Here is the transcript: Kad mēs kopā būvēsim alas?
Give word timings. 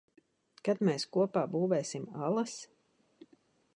Kad 0.69 0.81
mēs 0.87 1.05
kopā 1.17 1.43
būvēsim 1.57 2.09
alas? 2.29 2.57